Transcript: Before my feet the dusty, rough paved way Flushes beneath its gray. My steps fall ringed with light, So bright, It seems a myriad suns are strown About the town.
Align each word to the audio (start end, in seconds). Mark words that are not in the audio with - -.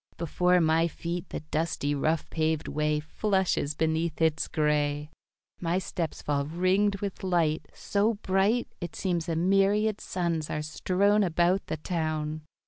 Before 0.17 0.59
my 0.59 0.87
feet 0.87 1.29
the 1.29 1.41
dusty, 1.41 1.93
rough 1.93 2.27
paved 2.31 2.67
way 2.67 2.99
Flushes 2.99 3.75
beneath 3.75 4.19
its 4.19 4.47
gray. 4.47 5.11
My 5.59 5.77
steps 5.77 6.23
fall 6.23 6.47
ringed 6.47 7.01
with 7.01 7.23
light, 7.23 7.67
So 7.75 8.15
bright, 8.15 8.67
It 8.81 8.95
seems 8.95 9.29
a 9.29 9.35
myriad 9.35 10.01
suns 10.01 10.49
are 10.49 10.63
strown 10.63 11.21
About 11.23 11.67
the 11.67 11.77
town. 11.77 12.41